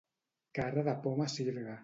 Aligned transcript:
Cara 0.59 0.85
de 0.89 0.97
poma 1.05 1.29
sirga. 1.37 1.79